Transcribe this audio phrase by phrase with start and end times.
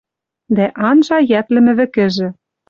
[0.55, 2.27] Дӓ анжа йӓтлӹмлӓ вӹкӹжӹ.